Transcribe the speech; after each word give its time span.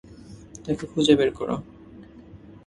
তাকে 0.63 0.85
খুঁজে 0.91 1.13
বের 1.15 1.29
কর। 1.33 1.49